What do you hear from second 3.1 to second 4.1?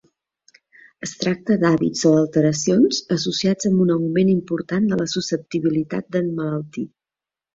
associats amb un